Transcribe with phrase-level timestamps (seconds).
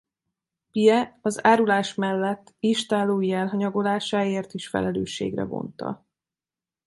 [0.71, 6.05] Piye az árulás mellett istállói elhanyagolásáért is felelősségre vonta.